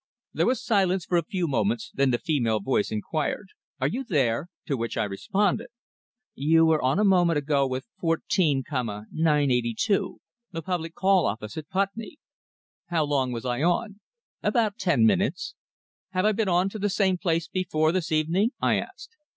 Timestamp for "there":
0.33-0.47, 4.03-4.47